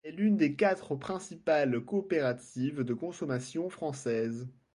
[0.03, 4.47] Elle est l'une des quatre principales coopératives de consommation françaises.